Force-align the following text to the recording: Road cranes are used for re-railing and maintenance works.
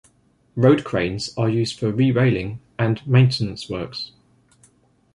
Road 0.55 0.83
cranes 0.83 1.31
are 1.37 1.47
used 1.47 1.77
for 1.77 1.91
re-railing 1.91 2.59
and 2.79 3.05
maintenance 3.05 3.69
works. 3.69 4.13